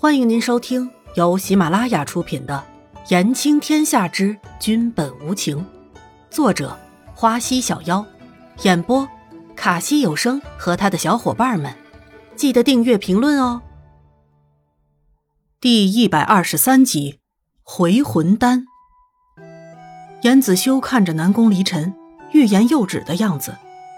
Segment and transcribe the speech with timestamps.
[0.00, 2.64] 欢迎您收听由喜马拉雅出品的
[3.10, 5.58] 《言情天下之君本无情》，
[6.30, 6.78] 作者
[7.16, 8.06] 花溪小妖，
[8.62, 9.08] 演播
[9.56, 11.74] 卡西有声和他的小伙伴们。
[12.36, 13.60] 记得订阅、评论哦。
[15.60, 17.18] 第一百二十三集，
[17.64, 18.66] 回魂丹。
[20.22, 21.92] 严子修看着南宫离尘
[22.30, 23.56] 欲言又止的样子，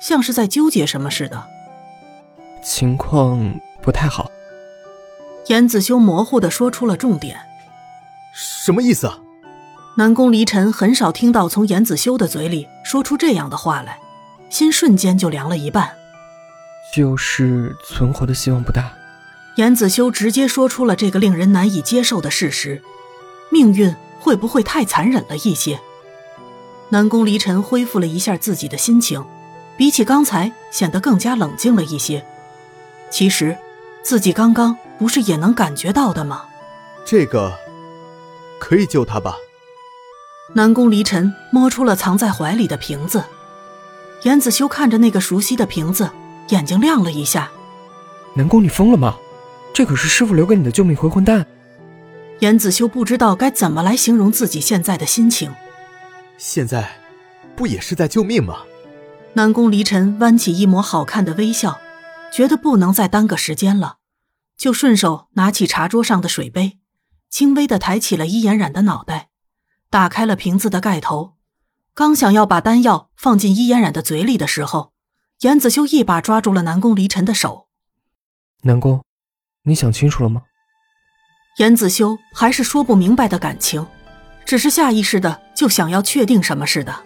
[0.00, 1.46] 像是在纠结什么似的。
[2.64, 4.30] 情况不太好。
[5.46, 7.38] 严子修模糊的说出了重点，
[8.34, 9.10] 什么意思？
[9.96, 13.98] 南宫离尘很少听到从严子修的嘴里说出这样的话来，
[14.48, 15.90] 心瞬间就凉了一半。
[16.94, 18.92] 就是存活的希望不大。
[19.56, 22.80] 严子修直接说出了这个令人难以接受的事实，
[23.50, 25.78] 命运会不会太残忍了一些？
[26.88, 29.22] 南宫离尘恢复了一下自己的心情，
[29.76, 32.24] 比起刚才显得更加冷静了一些。
[33.10, 33.56] 其实，
[34.02, 34.76] 自己刚刚。
[34.98, 36.44] 不是也能感觉到的吗？
[37.04, 37.58] 这个
[38.60, 39.34] 可以救他吧？
[40.54, 43.24] 南宫离尘摸出了藏在怀里的瓶子，
[44.22, 46.08] 严子修看着那个熟悉的瓶子，
[46.50, 47.50] 眼睛亮了一下。
[48.34, 49.16] 南宫，你疯了吗？
[49.74, 51.44] 这可是师傅留给你的救命回魂丹。
[52.38, 55.52] 严子修不知道该怎么来形容自己现在的心情。
[56.38, 56.88] 现在
[57.56, 58.58] 不也是在救命吗？
[59.32, 61.76] 南宫离尘弯起一抹好看的微笑，
[62.32, 63.98] 觉得不能再耽搁时间了。
[64.56, 66.78] 就顺手拿起茶桌上的水杯，
[67.28, 69.28] 轻微的抬起了伊嫣然的脑袋，
[69.90, 71.34] 打开了瓶子的盖头，
[71.94, 74.92] 刚想要把丹药放进伊嫣然的嘴里的时候，
[75.40, 77.68] 严子修一把抓住了南宫离尘的手。
[78.62, 79.02] 南宫，
[79.64, 80.42] 你想清楚了吗？
[81.58, 83.84] 严子修还是说不明白的感情，
[84.46, 87.04] 只是下意识的就想要确定什么似的。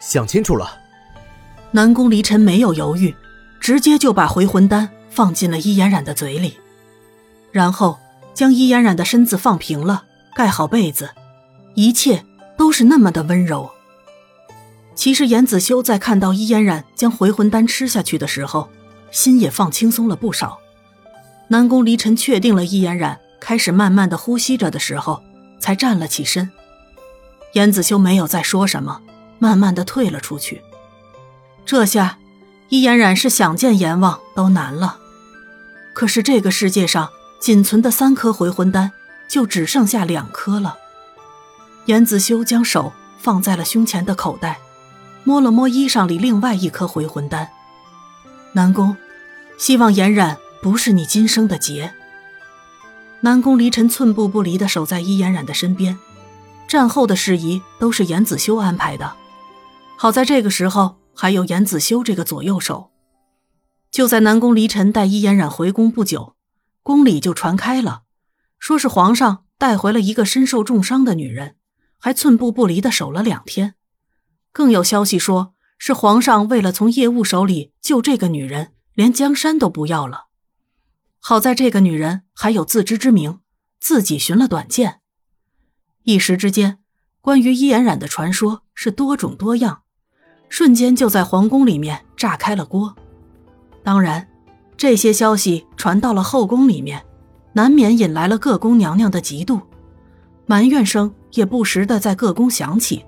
[0.00, 0.80] 想清楚了。
[1.70, 3.14] 南宫离尘没有犹豫，
[3.62, 6.58] 直接就把回魂丹放进了伊嫣然的嘴里。
[7.52, 7.96] 然后
[8.34, 10.02] 将伊嫣然的身子放平了，
[10.34, 11.10] 盖好被子，
[11.74, 12.24] 一切
[12.56, 13.70] 都是那么的温柔。
[14.96, 18.68] 其实严子修在看到伊嫣然将回魂丹吃下去的时候，
[19.12, 20.58] 心也放轻松了不少。
[21.46, 25.22] 南宫离尘确定了伊嫣然开始慢慢的呼吸着的时候，
[25.60, 26.50] 才站了起身。
[27.52, 29.00] 严子修没有再说什么，
[29.38, 30.62] 慢慢的退了出去。
[31.64, 32.18] 这下，
[32.72, 34.96] 伊嫣然是想见阎王都难了。
[35.92, 37.10] 可是这个世界上。
[37.38, 38.92] 仅存的三颗回魂丹，
[39.28, 40.76] 就只剩下两颗了。
[41.86, 44.60] 严子修将手放在了胸前的口袋，
[45.24, 47.48] 摸了摸衣裳里另外一颗回魂丹。
[48.52, 48.96] 南宫，
[49.58, 51.92] 希望颜染不是你今生的劫。
[53.22, 55.98] 南宫离尘寸步不离地守在伊嫣然的身边，
[56.68, 59.14] 战后的事宜都是严子修安排的。
[59.96, 62.90] 好在这个时候还有严子修这个左右手。
[63.90, 66.36] 就在南宫离尘带伊嫣染回宫不久。
[66.82, 68.02] 宫里就传开了，
[68.58, 71.54] 说是皇上带回了一个身受重伤的女人，
[71.98, 73.76] 还寸步不离的守了两天。
[74.50, 80.26] 更有消息说是皇上为了从叶雾手里救这个女人，连江山都不要了。
[81.20, 83.38] 好在这个女人还有自知之明，
[83.78, 85.00] 自己寻了短见。
[86.02, 86.80] 一时之间，
[87.20, 89.82] 关于伊嫣染的传说是多种多样，
[90.52, 92.94] 瞬间就在皇宫里面炸开了锅。
[93.82, 94.28] 当然。
[94.74, 97.00] 这些消息传到了后宫里面，
[97.52, 99.60] 难免引来了各宫娘娘的嫉妒，
[100.44, 103.04] 埋怨声也不时的在各宫响起。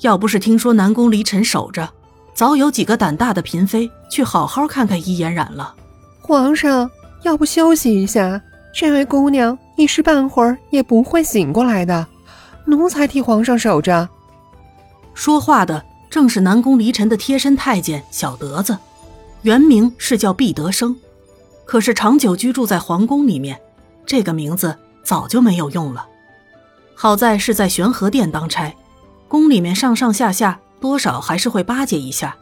[0.00, 1.86] 要不是听说南宫离尘守着，
[2.32, 5.74] 早有几个胆大的嫔妃去好好看看伊嫣然了。
[6.22, 6.90] 皇上，
[7.22, 8.40] 要不休息一下？
[8.74, 12.06] 这位姑娘一时半会儿也不会醒过来的，
[12.64, 14.08] 奴才替皇上守着。
[15.12, 18.76] 说话的正是南宫离尘的贴身太监小德子。
[19.42, 20.96] 原名是叫毕德生，
[21.64, 23.60] 可是长久居住在皇宫里面，
[24.04, 26.06] 这个名字早就没有用了。
[26.94, 28.74] 好在是在玄和殿当差，
[29.28, 32.36] 宫里面上上下下多少还是会巴结一下。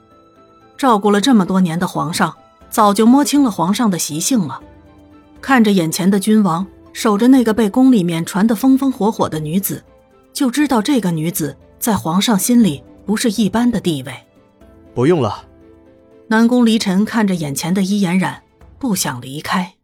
[0.78, 2.34] 照顾了这么多年的皇上，
[2.70, 4.60] 早就摸清了皇上的习性了。
[5.42, 9.84] 看着眼前的君王守着那个被宫里面传得风风火火的女子，
[10.32, 14.12] 就知道这个女子在皇上心里不是一般的地位。
[14.94, 15.46] 不用了。
[16.28, 18.42] 南宫离尘看着眼前的伊颜染，
[18.80, 19.75] 不想离开。